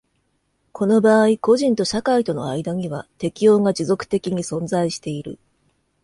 [0.71, 5.37] この場合個人と社会との間には適応が持続的に存在している。